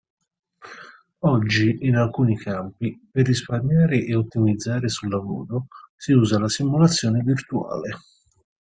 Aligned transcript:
Oggi, 1.35 1.77
in 1.81 1.95
alcuni 1.95 2.35
campi, 2.35 2.99
per 3.11 3.27
risparmiare 3.27 4.03
e 4.03 4.15
ottimizzare 4.15 4.89
sul 4.89 5.09
lavoro 5.09 5.67
si 5.95 6.13
usa 6.13 6.39
la 6.39 6.49
simulazione 6.49 7.21
virtuale. 7.21 7.99